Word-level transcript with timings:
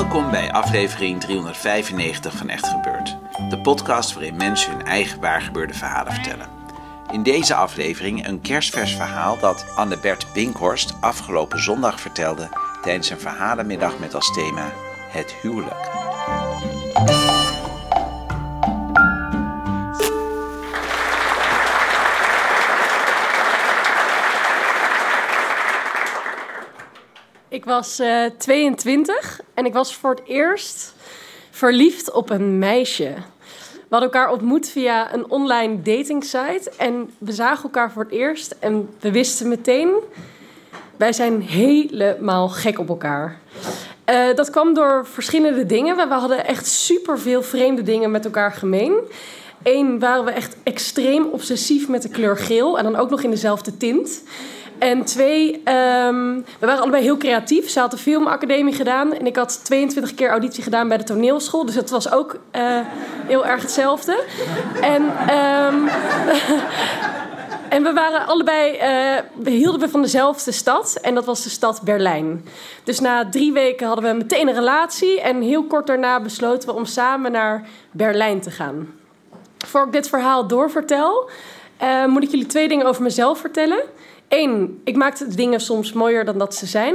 Welkom 0.00 0.30
bij 0.30 0.52
aflevering 0.52 1.20
395 1.20 2.36
van 2.36 2.48
Echt 2.48 2.66
Gebeurd. 2.66 3.16
De 3.50 3.58
podcast 3.58 4.12
waarin 4.12 4.36
mensen 4.36 4.72
hun 4.72 4.86
eigen 4.86 5.20
waargebeurde 5.20 5.74
verhalen 5.74 6.12
vertellen. 6.12 6.46
In 7.10 7.22
deze 7.22 7.54
aflevering 7.54 8.26
een 8.26 8.40
kerstvers 8.40 8.94
verhaal 8.94 9.38
dat 9.38 9.66
Anne-Bert 9.74 10.26
Binkhorst 10.32 10.94
afgelopen 11.00 11.62
zondag 11.62 12.00
vertelde 12.00 12.48
tijdens 12.82 13.10
een 13.10 13.20
verhalenmiddag 13.20 13.98
met 13.98 14.14
als 14.14 14.32
thema 14.32 14.72
Het 15.10 15.34
huwelijk. 15.42 15.88
Ik 27.50 27.64
was 27.64 27.98
eh 27.98 28.24
22 28.38 29.40
en 29.54 29.64
ik 29.66 29.72
was 29.72 29.94
voor 29.94 30.10
het 30.10 30.22
eerst 30.26 30.94
verliefd 31.50 32.12
op 32.12 32.30
een 32.30 32.58
meisje. 32.58 33.14
We 33.72 33.96
hadden 33.96 34.10
elkaar 34.10 34.32
ontmoet 34.32 34.68
via 34.68 35.14
een 35.14 35.30
online 35.30 35.82
datingsite 35.82 36.70
en 36.76 37.10
we 37.18 37.32
zagen 37.32 37.62
elkaar 37.62 37.92
voor 37.92 38.02
het 38.02 38.12
eerst 38.12 38.56
en 38.60 38.88
we 39.00 39.10
wisten 39.12 39.48
meteen, 39.48 39.90
wij 40.96 41.12
zijn 41.12 41.40
helemaal 41.42 42.48
gek 42.48 42.78
op 42.78 42.88
elkaar. 42.88 43.38
Eh, 44.04 44.34
dat 44.34 44.50
kwam 44.50 44.74
door 44.74 45.06
verschillende 45.06 45.66
dingen. 45.66 45.96
We 45.96 46.06
we 46.06 46.14
hadden 46.14 46.46
echt 46.46 46.66
superveel 46.66 47.42
vreemde 47.42 47.82
dingen 47.82 48.10
met 48.10 48.24
elkaar 48.24 48.52
gemeen. 48.52 48.94
Eén 49.62 49.98
waren 49.98 50.24
we 50.24 50.30
echt 50.30 50.56
extreem 50.62 51.24
obsessief 51.24 51.88
met 51.88 52.02
de 52.02 52.08
kleur 52.08 52.36
geel 52.36 52.78
en 52.78 52.84
dan 52.84 52.96
ook 52.96 53.10
nog 53.10 53.22
in 53.22 53.30
dezelfde 53.30 53.76
tint. 53.76 54.22
En 54.80 55.04
twee, 55.04 55.60
ehm, 55.64 56.34
we 56.58 56.66
waren 56.66 56.80
allebei 56.80 57.02
heel 57.02 57.16
creatief. 57.16 57.70
Ze 57.70 57.80
had 57.80 57.90
de 57.90 57.96
filmacademie 57.96 58.74
gedaan 58.74 59.12
en 59.12 59.26
ik 59.26 59.36
had 59.36 59.64
22 59.64 60.14
keer 60.14 60.30
auditie 60.30 60.62
gedaan 60.62 60.88
bij 60.88 60.96
de 60.96 61.04
toneelschool. 61.04 61.64
Dus 61.64 61.74
het 61.74 61.90
was 61.90 62.12
ook 62.12 62.36
eh, 62.50 62.80
heel 63.26 63.46
erg 63.46 63.62
hetzelfde. 63.62 64.24
En, 64.80 65.02
ehm, 65.26 65.76
en 67.76 67.82
we 67.82 67.92
waren 67.94 68.26
allebei, 68.26 68.76
eh, 68.76 69.22
we 69.34 69.50
hielden 69.50 69.80
we 69.80 69.88
van 69.88 70.02
dezelfde 70.02 70.52
stad 70.52 70.98
en 71.02 71.14
dat 71.14 71.24
was 71.24 71.42
de 71.42 71.50
stad 71.50 71.82
Berlijn. 71.82 72.44
Dus 72.84 73.00
na 73.00 73.28
drie 73.28 73.52
weken 73.52 73.86
hadden 73.86 74.04
we 74.04 74.16
meteen 74.16 74.48
een 74.48 74.54
relatie 74.54 75.20
en 75.20 75.42
heel 75.42 75.64
kort 75.64 75.86
daarna 75.86 76.20
besloten 76.20 76.68
we 76.68 76.74
om 76.74 76.84
samen 76.84 77.32
naar 77.32 77.68
Berlijn 77.90 78.40
te 78.40 78.50
gaan. 78.50 78.88
Voor 79.66 79.86
ik 79.86 79.92
dit 79.92 80.08
verhaal 80.08 80.46
doorvertel, 80.46 81.30
eh, 81.76 82.06
moet 82.06 82.22
ik 82.22 82.30
jullie 82.30 82.46
twee 82.46 82.68
dingen 82.68 82.86
over 82.86 83.02
mezelf 83.02 83.38
vertellen. 83.38 83.82
Eén, 84.30 84.80
ik 84.84 84.96
maakte 84.96 85.34
dingen 85.34 85.60
soms 85.60 85.92
mooier 85.92 86.24
dan 86.24 86.38
dat 86.38 86.54
ze 86.54 86.66
zijn. 86.66 86.94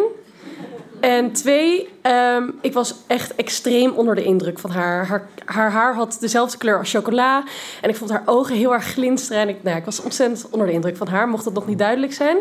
En 0.99 1.31
twee, 1.31 1.89
ehm, 2.01 2.49
ik 2.61 2.73
was 2.73 2.95
echt 3.07 3.35
extreem 3.35 3.91
onder 3.91 4.15
de 4.15 4.23
indruk 4.23 4.59
van 4.59 4.69
haar. 4.69 5.05
haar. 5.05 5.27
Haar 5.45 5.71
haar 5.71 5.95
had 5.95 6.17
dezelfde 6.19 6.57
kleur 6.57 6.77
als 6.77 6.91
chocola. 6.91 7.43
En 7.81 7.89
ik 7.89 7.95
vond 7.95 8.09
haar 8.09 8.23
ogen 8.25 8.55
heel 8.55 8.73
erg 8.73 8.83
glinsteren. 8.83 9.41
En 9.41 9.49
ik, 9.49 9.63
nou, 9.63 9.77
ik 9.77 9.85
was 9.85 10.01
ontzettend 10.01 10.47
onder 10.51 10.67
de 10.67 10.73
indruk 10.73 10.97
van 10.97 11.07
haar, 11.07 11.27
mocht 11.27 11.43
dat 11.43 11.53
nog 11.53 11.67
niet 11.67 11.77
duidelijk 11.77 12.13
zijn. 12.13 12.37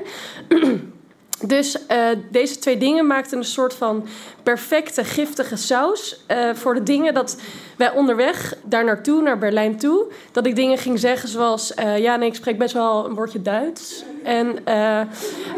Dus 1.40 1.86
eh, 1.86 2.06
deze 2.30 2.58
twee 2.58 2.78
dingen 2.78 3.06
maakten 3.06 3.38
een 3.38 3.44
soort 3.44 3.74
van 3.74 4.06
perfecte, 4.42 5.04
giftige 5.04 5.56
saus 5.56 6.20
eh, 6.26 6.54
voor 6.54 6.74
de 6.74 6.82
dingen 6.82 7.14
dat 7.14 7.36
wij 7.76 7.92
onderweg 7.92 8.54
daar 8.62 8.84
naartoe, 8.84 9.22
naar 9.22 9.38
Berlijn 9.38 9.78
toe, 9.78 10.04
dat 10.32 10.46
ik 10.46 10.56
dingen 10.56 10.78
ging 10.78 10.98
zeggen 10.98 11.28
zoals: 11.28 11.74
eh, 11.74 11.98
Ja, 11.98 12.16
nee, 12.16 12.28
ik 12.28 12.34
spreek 12.34 12.58
best 12.58 12.74
wel 12.74 13.06
een 13.06 13.14
woordje 13.14 13.42
Duits. 13.42 14.04
En 14.24 14.58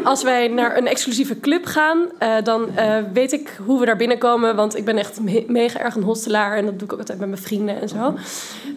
als 0.03 0.23
wij 0.23 0.47
naar 0.47 0.77
een 0.77 0.87
exclusieve 0.87 1.39
club 1.39 1.65
gaan, 1.65 1.97
dan 2.43 2.69
weet 3.13 3.31
ik 3.31 3.59
hoe 3.65 3.79
we 3.79 3.85
daar 3.85 3.95
binnenkomen, 3.95 4.55
want 4.55 4.77
ik 4.77 4.85
ben 4.85 4.97
echt 4.97 5.19
me- 5.21 5.45
mega 5.47 5.79
erg 5.79 5.95
een 5.95 6.03
hostelaar 6.03 6.57
en 6.57 6.65
dat 6.65 6.79
doe 6.79 6.87
ik 6.87 6.93
ook 6.93 6.99
altijd 6.99 7.19
met 7.19 7.29
mijn 7.29 7.41
vrienden 7.41 7.81
en 7.81 7.89
zo. 7.89 8.13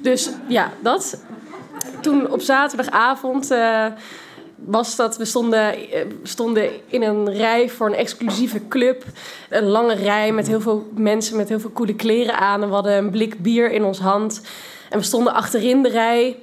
Dus 0.02 0.30
ja, 0.46 0.72
dat. 0.80 1.22
Toen 2.00 2.30
op 2.30 2.40
zaterdagavond. 2.40 3.50
Was 4.64 4.96
dat 4.96 5.16
we 5.16 5.24
stonden, 5.24 5.90
eh, 5.90 6.06
stonden 6.22 6.70
in 6.86 7.02
een 7.02 7.32
rij 7.32 7.68
voor 7.68 7.86
een 7.86 7.94
exclusieve 7.94 8.68
club. 8.68 9.04
Een 9.48 9.66
lange 9.66 9.94
rij 9.94 10.32
met 10.32 10.46
heel 10.46 10.60
veel 10.60 10.88
mensen 10.94 11.36
met 11.36 11.48
heel 11.48 11.60
veel 11.60 11.72
coole 11.72 11.94
kleren 11.94 12.38
aan. 12.38 12.62
En 12.62 12.68
we 12.68 12.74
hadden 12.74 12.96
een 12.96 13.10
blik 13.10 13.42
bier 13.42 13.70
in 13.70 13.84
ons 13.84 13.98
hand. 13.98 14.40
En 14.90 14.98
we 14.98 15.04
stonden 15.04 15.32
achterin 15.32 15.82
de 15.82 15.88
rij. 15.88 16.36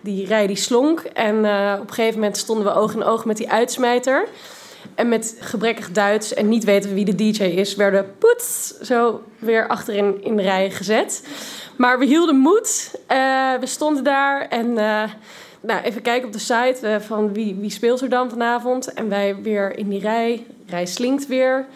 Die 0.00 0.26
rij 0.26 0.46
die 0.46 0.56
slonk. 0.56 1.00
En 1.00 1.44
eh, 1.44 1.74
op 1.80 1.88
een 1.88 1.94
gegeven 1.94 2.18
moment 2.18 2.36
stonden 2.36 2.64
we 2.64 2.74
oog 2.74 2.94
in 2.94 3.04
oog 3.04 3.24
met 3.24 3.36
die 3.36 3.50
uitsmijter. 3.50 4.28
En 4.94 5.08
met 5.08 5.36
gebrekkig 5.40 5.92
Duits 5.92 6.34
en 6.34 6.48
niet 6.48 6.64
weten 6.64 6.94
wie 6.94 7.04
de 7.04 7.14
DJ 7.14 7.42
is, 7.42 7.74
werden 7.74 8.14
poets 8.18 8.78
zo 8.80 9.22
weer 9.38 9.68
achterin 9.68 10.24
in 10.24 10.36
de 10.36 10.42
rij 10.42 10.70
gezet. 10.70 11.26
Maar 11.76 11.98
we 11.98 12.04
hielden 12.04 12.36
moed. 12.36 12.94
Eh, 13.06 13.16
we 13.60 13.66
stonden 13.66 14.04
daar 14.04 14.48
en 14.48 14.78
nou, 15.62 15.82
even 15.82 16.02
kijken 16.02 16.26
op 16.26 16.32
de 16.32 16.38
site 16.38 16.78
eh, 16.82 17.00
van 17.00 17.32
wie, 17.32 17.54
wie 17.54 17.70
speelt 17.70 18.00
er 18.00 18.08
dan 18.08 18.30
vanavond. 18.30 18.92
En 18.92 19.08
wij 19.08 19.36
weer 19.42 19.78
in 19.78 19.88
die 19.88 20.00
rij. 20.00 20.46
Rij 20.66 20.86
slinkt 20.86 21.26
weer. 21.26 21.66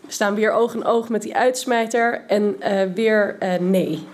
We 0.00 0.12
staan 0.12 0.34
weer 0.34 0.52
oog 0.52 0.74
in 0.74 0.84
oog 0.84 1.08
met 1.08 1.22
die 1.22 1.36
uitsmijter. 1.36 2.22
En 2.26 2.56
eh, 2.58 2.82
weer 2.94 3.36
eh, 3.38 3.58
nee. 3.60 4.06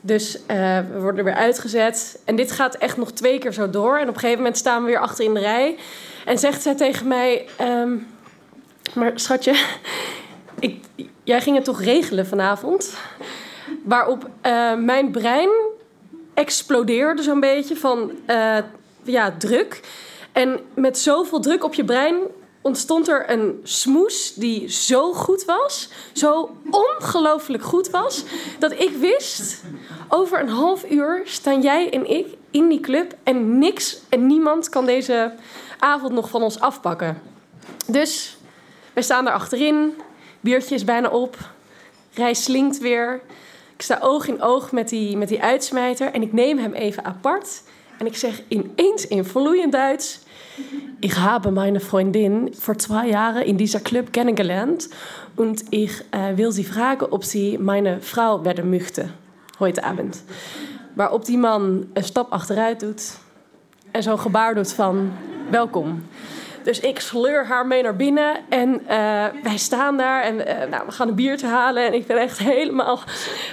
Dus 0.00 0.38
we 0.46 0.84
worden 0.92 1.18
er 1.18 1.24
weer 1.24 1.42
uitgezet. 1.42 2.18
En 2.24 2.36
dit 2.36 2.52
gaat 2.52 2.74
echt 2.74 2.96
nog 2.96 3.12
twee 3.12 3.38
keer 3.38 3.52
zo 3.52 3.70
door. 3.70 3.96
En 3.96 4.08
op 4.08 4.14
een 4.14 4.20
gegeven 4.20 4.38
moment 4.38 4.58
staan 4.58 4.82
we 4.82 4.88
weer 4.88 4.98
achter 4.98 5.24
in 5.24 5.34
de 5.34 5.40
rij. 5.40 5.76
En 6.24 6.38
zegt 6.38 6.62
zij 6.62 6.74
tegen 6.74 7.08
mij... 7.08 7.46
ehm, 7.56 7.96
maar 8.94 9.12
schatje, 9.14 9.54
ik, 10.58 10.84
jij 11.22 11.40
ging 11.40 11.56
het 11.56 11.64
toch 11.64 11.82
regelen 11.82 12.26
vanavond? 12.26 12.96
Waarop 13.84 14.28
mijn 14.76 15.10
brein 15.10 15.50
explodeerde 16.36 17.22
zo'n 17.22 17.40
beetje 17.40 17.76
van 17.76 18.10
eh, 18.26 18.58
ja, 19.02 19.34
druk. 19.38 19.80
En 20.32 20.60
met 20.74 20.98
zoveel 20.98 21.40
druk 21.40 21.64
op 21.64 21.74
je 21.74 21.84
brein 21.84 22.16
ontstond 22.60 23.08
er 23.08 23.30
een 23.30 23.60
smoes 23.62 24.34
die 24.34 24.68
zo 24.68 25.12
goed 25.12 25.44
was, 25.44 25.88
zo 26.12 26.56
ongelooflijk 26.70 27.62
goed 27.62 27.90
was, 27.90 28.24
dat 28.58 28.72
ik 28.72 28.90
wist, 28.90 29.62
over 30.08 30.40
een 30.40 30.48
half 30.48 30.90
uur 30.90 31.22
staan 31.24 31.60
jij 31.60 31.90
en 31.90 32.10
ik 32.10 32.26
in 32.50 32.68
die 32.68 32.80
club 32.80 33.14
en 33.22 33.58
niks 33.58 33.98
en 34.08 34.26
niemand 34.26 34.68
kan 34.68 34.86
deze 34.86 35.32
avond 35.78 36.12
nog 36.12 36.28
van 36.28 36.42
ons 36.42 36.60
afpakken. 36.60 37.22
Dus 37.86 38.36
wij 38.92 39.02
staan 39.02 39.24
daar 39.24 39.34
achterin, 39.34 39.94
biertje 40.40 40.74
is 40.74 40.84
bijna 40.84 41.08
op, 41.08 41.36
rij 42.14 42.34
slinkt 42.34 42.78
weer. 42.78 43.20
Ik 43.76 43.82
sta 43.82 43.98
oog 44.00 44.28
in 44.28 44.42
oog 44.42 44.72
met 44.72 44.88
die, 44.88 45.16
met 45.16 45.28
die 45.28 45.42
uitsmijter 45.42 46.12
en 46.12 46.22
ik 46.22 46.32
neem 46.32 46.58
hem 46.58 46.72
even 46.72 47.04
apart. 47.04 47.62
En 47.98 48.06
ik 48.06 48.16
zeg 48.16 48.42
ineens 48.48 49.06
in 49.06 49.24
vloeiend 49.24 49.72
Duits... 49.72 50.24
Ich 51.00 51.14
habe 51.16 51.50
meine 51.50 51.80
Freundin 51.80 52.54
vor 52.54 52.78
zwei 52.78 53.08
Jahren 53.08 53.44
in 53.44 53.56
dieser 53.56 53.80
Club 53.80 54.12
kennengelernt 54.12 54.88
und 55.34 55.64
ich 55.70 56.02
äh, 56.12 56.36
will 56.36 56.50
sie 56.52 56.64
fragen, 56.64 57.10
ob 57.10 57.24
sie 57.24 57.58
meine 57.58 58.00
Frau 58.00 58.44
werden 58.44 58.70
möchte 58.70 59.10
heute. 59.58 59.82
Waarop 60.94 61.24
die 61.24 61.36
man 61.36 61.86
een 61.92 62.04
stap 62.04 62.32
achteruit 62.32 62.80
doet 62.80 63.18
en 63.90 64.02
zo'n 64.02 64.18
gebaar 64.18 64.54
doet 64.54 64.72
van 64.72 65.12
welkom. 65.50 66.02
Dus 66.66 66.80
ik 66.80 67.00
sleur 67.00 67.46
haar 67.46 67.66
mee 67.66 67.82
naar 67.82 67.96
binnen 67.96 68.36
en 68.48 68.86
eh, 68.86 69.24
wij 69.42 69.56
staan 69.56 69.96
daar 69.96 70.22
en 70.22 70.46
eh, 70.46 70.68
nou, 70.68 70.86
we 70.86 70.92
gaan 70.92 71.08
een 71.08 71.14
biertje 71.14 71.46
halen. 71.46 71.86
En 71.86 71.94
ik 71.94 72.06
ben 72.06 72.16
echt 72.16 72.38
helemaal, 72.38 73.00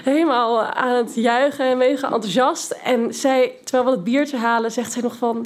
helemaal 0.03 0.61
aan 0.61 0.95
het 0.95 1.15
juichen 1.15 1.65
en 1.65 1.77
mega 1.77 2.11
enthousiast. 2.11 2.71
En 2.71 3.13
zij, 3.13 3.51
terwijl 3.63 3.85
we 3.85 3.91
het 3.91 4.03
biertje 4.03 4.37
halen, 4.37 4.71
zegt 4.71 4.91
zij 4.91 5.01
nog 5.01 5.15
van... 5.15 5.45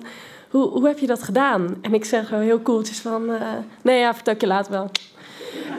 Hoe, 0.49 0.67
hoe 0.69 0.87
heb 0.87 0.99
je 0.99 1.07
dat 1.07 1.23
gedaan? 1.23 1.77
En 1.81 1.93
ik 1.93 2.05
zeg 2.05 2.29
heel 2.29 2.59
koeltjes 2.59 2.99
van... 2.99 3.31
eh, 3.31 3.41
nee, 3.81 3.99
ja, 3.99 4.13
vertel 4.13 4.35
je 4.37 4.47
later 4.47 4.71
wel. 4.71 4.91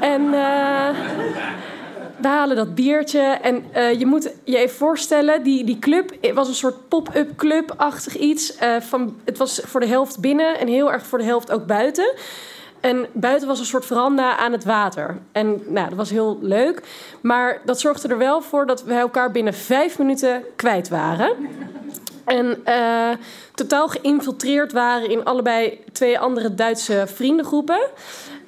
En, 0.00 0.34
we 2.20 2.28
halen 2.28 2.56
dat 2.56 2.74
biertje. 2.74 3.20
En 3.20 3.64
eh, 3.72 3.98
je 3.98 4.06
moet 4.06 4.32
je 4.44 4.58
even 4.58 4.76
voorstellen, 4.76 5.42
die, 5.42 5.64
die 5.64 5.78
club 5.78 6.32
was 6.34 6.48
een 6.48 6.54
soort 6.54 6.88
pop-up 6.88 7.36
club-achtig 7.36 8.16
iets. 8.16 8.56
Uh, 8.62 8.76
van, 8.80 9.16
het 9.24 9.38
was 9.38 9.60
voor 9.64 9.80
de 9.80 9.86
helft 9.86 10.20
binnen 10.20 10.58
en 10.58 10.68
heel 10.68 10.92
erg 10.92 11.06
voor 11.06 11.18
de 11.18 11.24
helft 11.24 11.50
ook 11.50 11.66
buiten. 11.66 12.14
En 12.80 13.06
buiten 13.12 13.48
was 13.48 13.58
een 13.58 13.64
soort 13.64 13.86
veranda 13.86 14.36
aan 14.36 14.52
het 14.52 14.64
water. 14.64 15.18
En 15.32 15.62
nou, 15.66 15.88
dat 15.88 15.98
was 15.98 16.10
heel 16.10 16.38
leuk. 16.40 16.82
Maar 17.20 17.60
dat 17.64 17.80
zorgde 17.80 18.08
er 18.08 18.18
wel 18.18 18.42
voor 18.42 18.66
dat 18.66 18.82
we 18.82 18.94
elkaar 18.94 19.30
binnen 19.30 19.54
vijf 19.54 19.98
minuten 19.98 20.42
kwijt 20.56 20.88
waren. 20.88 21.32
En 22.24 22.62
uh, 22.66 23.10
totaal 23.54 23.88
geïnfiltreerd 23.88 24.72
waren 24.72 25.10
in 25.10 25.24
allebei 25.24 25.80
twee 25.92 26.18
andere 26.18 26.54
Duitse 26.54 27.04
vriendengroepen. 27.06 27.80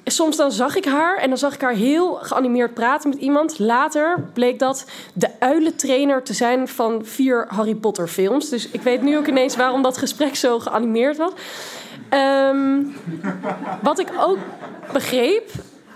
Soms 0.05 0.37
dan 0.37 0.51
zag 0.51 0.75
ik 0.75 0.85
haar 0.85 1.17
en 1.17 1.29
dan 1.29 1.37
zag 1.37 1.53
ik 1.53 1.61
haar 1.61 1.73
heel 1.73 2.13
geanimeerd 2.13 2.73
praten 2.73 3.09
met 3.09 3.19
iemand. 3.19 3.59
Later 3.59 4.29
bleek 4.33 4.59
dat 4.59 4.85
de 5.13 5.29
uilentrainer 5.39 6.23
te 6.23 6.33
zijn 6.33 6.67
van 6.67 7.05
vier 7.05 7.45
Harry 7.47 7.75
Potter 7.75 8.07
films. 8.07 8.49
Dus 8.49 8.69
ik 8.69 8.81
weet 8.81 9.01
nu 9.01 9.17
ook 9.17 9.27
ineens 9.27 9.55
waarom 9.55 9.81
dat 9.81 9.97
gesprek 9.97 10.35
zo 10.35 10.59
geanimeerd 10.59 11.17
was. 11.17 11.31
Um, 12.49 12.95
wat 13.81 13.99
ik 13.99 14.07
ook 14.19 14.37
begreep 14.93 15.49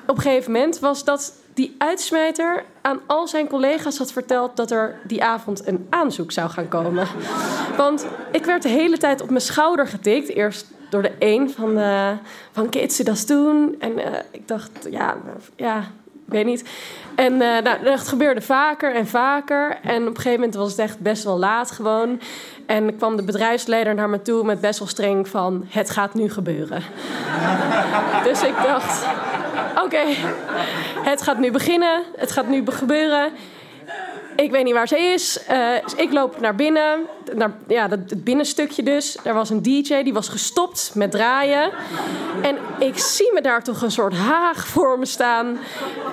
op 0.08 0.16
een 0.16 0.22
gegeven 0.22 0.52
moment 0.52 0.80
was 0.80 1.04
dat 1.04 1.34
die 1.56 1.76
uitsmijter 1.78 2.64
aan 2.82 3.00
al 3.06 3.28
zijn 3.28 3.48
collega's 3.48 3.98
had 3.98 4.12
verteld 4.12 4.56
dat 4.56 4.72
er 4.72 5.00
die 5.04 5.24
avond 5.24 5.68
een 5.68 5.88
aanzoek 5.90 6.32
zou 6.32 6.50
gaan 6.50 6.68
komen. 6.68 7.08
Want 7.78 8.06
ik 8.32 8.46
werd 8.46 8.62
de 8.62 8.70
hele 8.70 8.98
tijd 8.98 9.22
op 9.22 9.30
mijn 9.30 9.42
schouder 9.42 9.88
getikt. 9.88 10.30
Eerst 10.30 10.68
door 10.90 11.02
de 11.02 11.12
een 11.20 11.50
van, 11.50 11.76
de, 11.76 12.18
van 12.52 12.70
Kids 12.70 12.98
dat 12.98 13.24
doen. 13.28 13.76
En 13.80 13.92
uh, 13.92 14.06
ik 14.32 14.48
dacht, 14.48 14.72
ja, 14.90 15.18
ja, 15.56 15.84
ik 16.28 16.34
weet 16.34 16.46
niet. 16.46 16.70
En 17.16 17.34
uh, 17.34 17.40
nou, 17.40 17.84
dat 17.84 18.08
gebeurde 18.08 18.42
vaker 18.42 18.96
en 18.96 19.08
vaker. 19.08 19.78
En 19.84 20.02
op 20.02 20.08
een 20.08 20.16
gegeven 20.16 20.40
moment 20.40 20.56
was 20.56 20.70
het 20.70 20.80
echt 20.80 21.00
best 21.00 21.24
wel 21.24 21.40
laat 21.40 21.72
gewoon. 21.72 22.22
En 22.66 22.98
kwam 22.98 23.16
de 23.16 23.24
bedrijfsleider 23.24 23.96
naar 23.96 24.10
me 24.10 24.22
toe 24.22 24.44
met 24.44 24.62
best 24.62 24.80
wel 24.80 24.88
streng 24.88 25.28
van... 25.28 25.66
het 25.68 25.90
gaat 25.90 26.14
nu 26.14 26.30
gebeuren. 26.30 26.84
dus 28.28 28.44
ik 28.44 28.56
dacht, 28.64 29.06
oké, 29.84 30.04
het 31.02 31.22
gaat 31.22 31.40
nu 31.40 31.52
beginnen. 31.52 32.04
Het 32.16 32.32
gaat 32.32 32.48
nu 32.48 32.64
gebeuren. 32.66 33.32
Ik 34.36 34.52
weet 34.52 34.64
niet 34.64 34.74
waar 34.74 34.88
ze 34.88 35.00
is. 35.00 35.40
Uh, 35.52 35.76
ik 35.96 36.12
loop 36.12 36.40
naar 36.40 36.56
binnen. 36.56 37.00
Naar, 37.34 37.52
ja, 37.68 37.90
het 37.90 38.24
binnenstukje 38.24 38.84
dus. 38.84 39.18
Er 39.24 39.34
was 39.34 39.50
een 39.50 39.62
DJ, 39.62 40.04
die 40.04 40.14
was 40.14 40.30
gestopt 40.30 40.92
met 40.94 41.12
draaien. 41.12 41.72
En 42.42 42.58
ik 42.80 42.98
zie 42.98 43.34
me 43.34 43.42
daar 43.42 43.64
toch 43.64 43.82
een 43.82 43.92
soort 43.92 44.14
haag 44.14 44.68
voor 44.68 45.00
me 45.00 45.06
staan. 45.06 45.58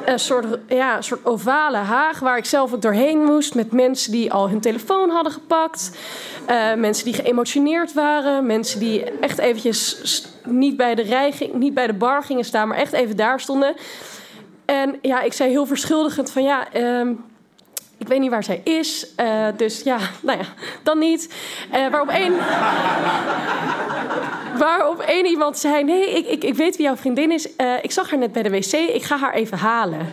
Een 0.04 0.18
soort, 0.18 0.46
ja, 0.66 0.96
een 0.96 1.02
soort 1.02 1.24
ovale 1.24 1.76
haag 1.76 2.18
waar 2.18 2.36
ik 2.36 2.44
zelf 2.44 2.72
ook 2.72 2.82
doorheen 2.82 3.24
moest. 3.24 3.54
Met 3.54 3.72
mensen 3.72 4.12
die 4.12 4.32
al 4.32 4.48
hun 4.48 4.60
telefoon 4.60 5.10
hadden 5.10 5.32
gepakt. 5.32 5.90
Uh, 6.50 6.74
mensen 6.74 7.04
die 7.04 7.14
geëmotioneerd 7.14 7.92
waren. 7.92 8.46
Mensen 8.46 8.80
die 8.80 9.04
echt 9.04 9.38
eventjes 9.38 10.00
niet 10.44 10.76
bij 10.76 10.94
de 10.94 11.02
rij, 11.02 11.50
niet 11.52 11.74
bij 11.74 11.86
de 11.86 11.92
bar 11.92 12.22
gingen 12.22 12.44
staan, 12.44 12.68
maar 12.68 12.76
echt 12.76 12.92
even 12.92 13.16
daar 13.16 13.40
stonden. 13.40 13.74
En 14.64 14.98
ja, 15.02 15.20
ik 15.20 15.32
zei 15.32 15.50
heel 15.50 15.66
verschuldigend 15.66 16.30
van 16.30 16.42
ja... 16.42 16.66
Uh, 16.76 17.10
ik 18.02 18.08
weet 18.08 18.20
niet 18.20 18.30
waar 18.30 18.44
zij 18.44 18.60
is. 18.64 19.06
Uh, 19.16 19.46
dus 19.56 19.82
ja, 19.82 19.98
nou 20.22 20.38
ja, 20.38 20.44
dan 20.82 20.98
niet. 20.98 21.34
Uh, 21.74 21.88
waarop 21.88 22.08
één... 22.08 22.34
waarop 24.64 25.00
één 25.00 25.26
iemand 25.26 25.58
zei... 25.58 25.84
Nee, 25.84 26.10
ik, 26.10 26.26
ik, 26.26 26.44
ik 26.44 26.54
weet 26.54 26.76
wie 26.76 26.86
jouw 26.86 26.96
vriendin 26.96 27.32
is. 27.32 27.48
Uh, 27.56 27.74
ik 27.82 27.90
zag 27.90 28.10
haar 28.10 28.18
net 28.18 28.32
bij 28.32 28.42
de 28.42 28.50
wc. 28.50 28.72
Ik 28.72 29.02
ga 29.02 29.16
haar 29.16 29.34
even 29.34 29.58
halen. 29.58 30.06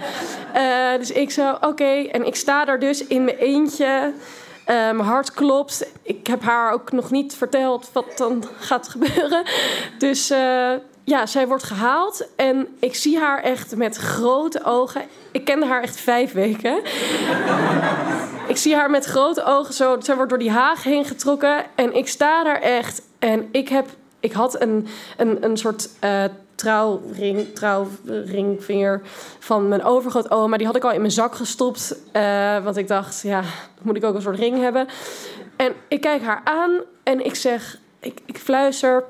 dus 0.98 1.12
ik 1.12 1.32
zo, 1.32 1.58
oké. 1.62 2.08
En 2.12 2.26
ik 2.26 2.36
sta 2.36 2.66
daar 2.66 2.80
dus 2.80 3.08
in 3.08 3.24
mijn 3.24 3.38
eentje... 3.38 4.14
Mijn 4.66 5.00
hart 5.00 5.34
klopt. 5.34 5.92
Ik 6.04 6.28
heb 6.28 6.44
haar 6.44 6.74
ook 6.74 6.92
nog 6.92 7.12
niet 7.12 7.36
verteld 7.36 7.90
wat 7.94 8.18
dan 8.18 8.44
gaat 8.60 8.88
gebeuren. 8.88 9.44
Dus 9.98 10.32
ja, 11.10 11.26
zij 11.26 11.48
wordt 11.48 11.64
gehaald. 11.64 12.28
En 12.36 12.68
ik 12.80 12.96
zie 12.96 13.18
haar 13.18 13.44
echt 13.44 13.76
met 13.76 13.96
grote 13.96 14.64
ogen. 14.64 15.02
Ik 15.32 15.46
kende 15.46 15.66
haar 15.66 15.82
echt 15.82 16.00
vijf 16.00 16.32
weken. 16.32 16.78
ik 18.48 18.58
zie 18.58 18.76
haar 18.76 18.90
met 18.90 19.06
grote 19.06 19.44
ogen 19.44 19.74
zo. 19.74 19.96
Zij 20.00 20.16
wordt 20.16 20.30
door 20.30 20.40
die 20.40 20.52
haag 20.52 20.84
heen 20.84 21.06
getrokken. 21.06 21.66
En 21.76 21.96
ik 21.96 22.08
sta 22.08 22.44
daar 22.44 22.62
echt. 22.62 23.02
En 23.20 23.50
ik 23.52 23.70
heb. 23.70 23.86
Ik 24.20 24.32
had 24.32 24.62
een, 24.62 24.88
een, 25.18 25.44
een 25.44 25.58
soort. 25.58 25.90
Uh, 26.04 26.24
trouwring, 26.56 27.56
trouwringvinger 27.56 29.02
van 29.40 29.68
mijn 29.68 29.84
overgrootoma. 29.84 30.58
Die 30.58 30.66
had 30.66 30.76
ik 30.76 30.84
al 30.84 30.92
in 30.92 31.00
mijn 31.00 31.12
zak 31.12 31.36
gestopt. 31.36 31.96
Uh, 32.14 32.64
want 32.64 32.78
ik 32.78 32.88
dacht, 32.88 33.22
ja, 33.22 33.44
moet 33.82 33.96
ik 33.96 34.04
ook 34.04 34.16
een 34.16 34.22
soort 34.22 34.40
ring 34.40 34.60
hebben. 34.60 34.88
En 35.56 35.74
ik 35.88 36.02
kijk 36.02 36.22
haar 36.22 36.42
aan 36.44 36.72
en 37.04 37.26
ik 37.26 37.36
zeg, 37.36 37.78
ik, 38.00 38.20
ik 38.26 38.38
fluister... 38.38 39.04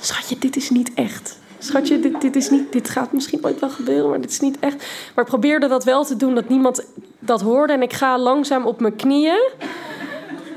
Schatje, 0.00 0.38
dit 0.38 0.56
is 0.56 0.70
niet 0.70 0.90
echt. 0.94 1.38
Schatje, 1.58 2.00
dit, 2.00 2.20
dit, 2.20 2.36
is 2.36 2.50
niet, 2.50 2.72
dit 2.72 2.88
gaat 2.88 3.12
misschien 3.12 3.44
ooit 3.44 3.60
wel 3.60 3.70
gebeuren, 3.70 4.10
maar 4.10 4.20
dit 4.20 4.30
is 4.30 4.40
niet 4.40 4.58
echt. 4.60 4.76
Maar 5.14 5.24
ik 5.24 5.30
probeerde 5.30 5.68
dat 5.68 5.84
wel 5.84 6.04
te 6.04 6.16
doen, 6.16 6.34
dat 6.34 6.48
niemand 6.48 6.84
dat 7.18 7.40
hoorde. 7.40 7.72
En 7.72 7.82
ik 7.82 7.92
ga 7.92 8.18
langzaam 8.18 8.66
op 8.66 8.80
mijn 8.80 8.96
knieën. 8.96 9.50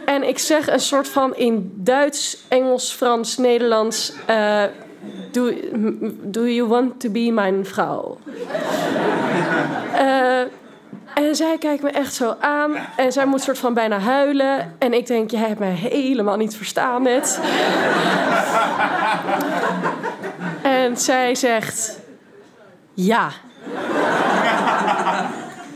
En 0.06 0.28
ik 0.28 0.40
zeg 0.40 0.68
een 0.68 0.80
soort 0.80 1.08
van 1.08 1.36
in 1.36 1.72
Duits, 1.76 2.38
Engels, 2.48 2.92
Frans, 2.92 3.38
Nederlands... 3.38 4.14
Uh, 4.30 4.64
do, 5.32 5.54
do 6.24 6.48
you 6.48 6.68
want 6.68 7.00
to 7.00 7.10
be 7.10 7.32
mijn 7.32 7.66
vrouw? 7.66 8.18
uh, 9.94 10.30
en 11.32 11.38
zij 11.38 11.58
kijkt 11.58 11.84
me 11.84 11.90
echt 11.90 12.14
zo 12.14 12.36
aan. 12.40 12.76
En 12.96 13.12
zij 13.12 13.26
moet 13.26 13.42
soort 13.42 13.58
van 13.58 13.74
bijna 13.74 14.00
huilen. 14.00 14.76
En 14.80 14.94
ik 14.94 15.08
denk, 15.08 15.32
jij 15.32 15.48
hebt 15.48 15.60
mij 15.60 15.72
helemaal 15.72 16.38
niet 16.38 16.56
verstaan 16.56 17.04
net. 17.04 17.40
en 20.62 20.98
zij 20.98 21.36
zegt, 21.36 22.00
ja. 22.94 23.30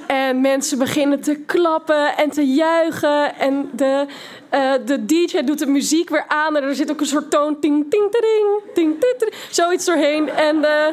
En 0.08 0.42
mensen 0.42 0.78
beginnen 0.78 1.22
te 1.22 1.36
klappen 1.46 2.18
en 2.18 2.30
te 2.30 2.46
juichen. 2.48 3.36
En 3.36 3.70
de, 3.72 4.06
uh, 4.52 4.74
de 4.86 5.06
DJ 5.06 5.42
doet 5.44 5.60
de 5.60 5.66
muziek 5.66 6.10
weer 6.10 6.26
aan. 6.28 6.56
En 6.56 6.64
er 6.64 6.76
zit 6.76 6.92
ook 6.92 7.00
een 7.00 7.06
soort 7.06 7.32
toon. 7.32 7.60
Ting, 7.60 7.86
ting, 7.90 8.12
ting, 8.12 8.62
ting, 8.74 9.00
ting, 9.00 9.34
Zoiets 9.50 9.86
doorheen. 9.86 10.30
En 10.30 10.56
uh, 10.56 10.88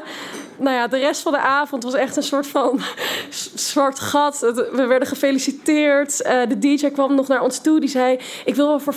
nou 0.62 0.76
ja, 0.76 0.87
de 0.87 0.99
rest 0.99 1.23
van 1.23 1.32
de 1.32 1.38
avond 1.38 1.82
was 1.82 1.94
echt 1.94 2.17
een 2.17 2.23
soort 2.23 2.47
van 2.47 2.81
zwart 3.55 4.00
gat. 4.00 4.38
We 4.73 4.87
werden 4.87 5.09
gefeliciteerd. 5.09 6.23
Uh, 6.26 6.49
de 6.49 6.59
DJ 6.59 6.91
kwam 6.91 7.14
nog 7.14 7.29
naar 7.29 7.43
ons 7.43 7.61
toe. 7.61 7.81
Die 7.81 7.88
zei: 7.88 8.19
Ik 8.44 8.54
wil 8.54 8.66
wel 8.66 8.81
voor 8.81 8.95
50% 8.95 8.97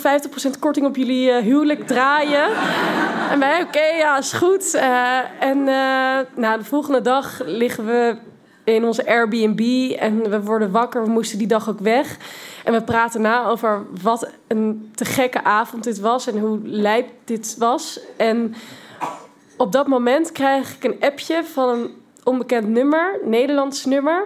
korting 0.58 0.86
op 0.86 0.96
jullie 0.96 1.28
uh, 1.28 1.36
huwelijk 1.36 1.86
draaien. 1.86 2.48
en 3.32 3.38
wij: 3.38 3.62
Oké, 3.62 3.84
ja, 3.84 4.18
is 4.18 4.32
goed. 4.32 4.74
Uh, 4.74 5.18
en 5.40 5.64
nou, 6.34 6.58
de 6.58 6.64
volgende 6.64 7.00
dag 7.00 7.40
liggen 7.44 7.86
we 7.86 8.16
in 8.64 8.84
onze 8.84 9.06
Airbnb 9.06 9.92
en 9.98 10.30
we 10.30 10.42
worden 10.42 10.70
wakker. 10.70 11.02
We 11.02 11.10
moesten 11.10 11.38
die 11.38 11.46
dag 11.46 11.68
ook 11.68 11.80
weg. 11.80 12.16
En 12.64 12.72
we 12.72 12.82
praten 12.82 13.20
na 13.20 13.46
over 13.46 13.82
wat 14.02 14.30
een 14.48 14.90
te 14.94 15.04
gekke 15.04 15.44
avond 15.44 15.84
dit 15.84 16.00
was 16.00 16.26
en 16.26 16.38
hoe 16.38 16.58
lijp 16.62 17.08
dit 17.24 17.56
was. 17.58 18.00
En 18.16 18.54
op 19.56 19.72
dat 19.72 19.86
moment 19.86 20.32
krijg 20.32 20.74
ik 20.74 20.84
een 20.84 20.96
appje 21.00 21.44
van 21.44 21.68
een 21.68 21.90
onbekend 22.24 22.68
nummer, 22.68 23.18
Nederlands 23.24 23.84
nummer. 23.84 24.24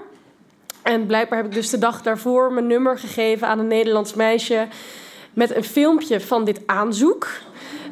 En 0.82 1.06
blijkbaar 1.06 1.38
heb 1.38 1.46
ik 1.46 1.54
dus 1.54 1.70
de 1.70 1.78
dag 1.78 2.02
daarvoor 2.02 2.52
mijn 2.52 2.66
nummer 2.66 2.98
gegeven 2.98 3.46
aan 3.46 3.58
een 3.58 3.66
Nederlands 3.66 4.14
meisje 4.14 4.68
met 5.32 5.56
een 5.56 5.64
filmpje 5.64 6.20
van 6.20 6.44
dit 6.44 6.60
aanzoek. 6.66 7.28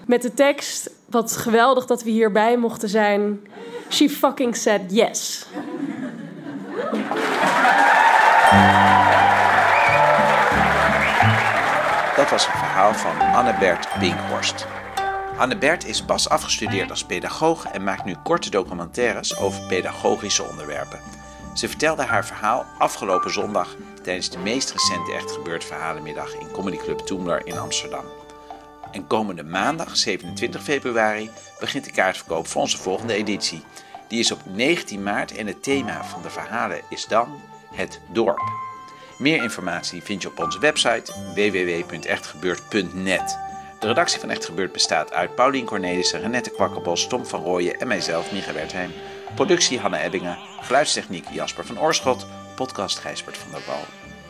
Met 0.07 0.23
de 0.23 0.35
tekst: 0.35 0.90
Wat 1.07 1.37
geweldig 1.37 1.87
dat 1.87 2.02
we 2.02 2.11
hierbij 2.11 2.57
mochten 2.57 2.88
zijn. 2.88 3.47
She 3.88 4.09
fucking 4.09 4.57
said 4.57 4.80
yes. 4.88 5.47
Dat 12.16 12.30
was 12.30 12.47
een 12.47 12.52
verhaal 12.52 12.95
van 12.95 13.21
Annebert 13.35 13.88
Binkhorst. 14.00 14.66
Annebert 15.38 15.87
is 15.87 16.02
pas 16.02 16.28
afgestudeerd 16.28 16.90
als 16.90 17.04
pedagoog 17.04 17.64
en 17.64 17.85
maakt 17.85 18.04
nu 18.04 18.14
korte 18.23 18.50
documentaires 18.50 19.37
over 19.37 19.66
pedagogische 19.66 20.42
onderwerpen. 20.42 21.00
Ze 21.54 21.68
vertelde 21.68 22.02
haar 22.02 22.26
verhaal 22.26 22.66
afgelopen 22.78 23.33
zondag 23.33 23.76
tijdens 24.02 24.30
de 24.30 24.38
meest 24.38 24.71
recente 24.71 25.12
Echt 25.12 25.33
Gebeurd 25.33 25.64
Verhalenmiddag 25.64 26.35
in 26.35 26.50
Comedy 26.50 26.76
Club 26.76 26.99
Toemler 26.99 27.47
in 27.47 27.59
Amsterdam. 27.59 28.04
En 28.92 29.07
komende 29.07 29.42
maandag, 29.42 29.97
27 29.97 30.62
februari, 30.62 31.30
begint 31.61 31.85
de 31.85 31.90
kaartverkoop 31.90 32.47
voor 32.47 32.61
onze 32.61 32.78
volgende 32.78 33.14
editie. 33.14 33.62
Die 34.09 34.18
is 34.18 34.33
op 34.33 34.40
19 34.45 35.02
maart 35.02 35.37
en 35.37 35.47
het 35.47 35.62
thema 35.62 36.04
van 36.04 36.23
de 36.23 36.30
verhalen 36.30 36.80
is 36.88 37.07
dan 37.07 37.40
het 37.75 38.00
dorp. 38.12 38.52
Meer 39.18 39.42
informatie 39.42 40.02
vind 40.02 40.23
je 40.23 40.28
op 40.28 40.38
onze 40.38 40.59
website 40.59 41.12
www.echtgebeurd.net. 41.35 43.48
De 43.78 43.87
redactie 43.87 44.20
van 44.20 44.30
Echt 44.30 44.44
Gebeurd 44.44 44.73
bestaat 44.73 45.12
uit 45.12 45.35
Paulien 45.35 45.64
Cornelissen, 45.64 46.20
Renette 46.20 46.50
Kwakkerbos, 46.50 47.06
Tom 47.06 47.26
van 47.26 47.42
Rooyen 47.42 47.80
en 47.80 47.87
mijzelf, 47.88 48.32
Micha 48.32 48.52
Wertheim. 48.52 48.92
Productie 49.35 49.78
Hanne 49.78 49.99
Ebbingen, 49.99 50.38
geluidstechniek 50.61 51.28
Jasper 51.30 51.64
van 51.66 51.80
Oorschot, 51.80 52.26
podcast 52.54 52.99
Gijsbert 52.99 53.38
van 53.38 53.50
der 53.50 53.61
Wal. 53.66 53.85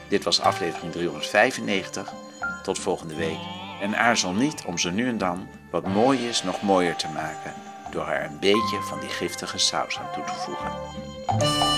Dit 0.09 0.25
was 0.25 0.41
aflevering 0.41 0.93
395. 0.93 2.13
Tot 2.63 2.79
volgende 2.79 3.15
week. 3.15 3.39
En 3.81 3.97
aarzel 3.97 4.33
niet 4.33 4.63
om 4.67 4.79
zo 4.79 4.91
nu 4.91 5.09
en 5.09 5.19
dan 5.19 5.49
wat 5.71 5.87
mooi 5.87 6.29
is 6.29 6.43
nog 6.43 6.63
mooier 6.63 6.97
te 6.97 7.09
maken 7.09 7.55
door 7.91 8.07
er 8.07 8.25
een 8.25 8.39
beetje 8.39 8.81
van 8.81 9.01
die 9.01 9.09
giftige 9.09 9.59
saus 9.59 9.99
aan 9.99 10.13
toe 10.13 10.25
te 10.25 10.35
voegen. 10.35 11.78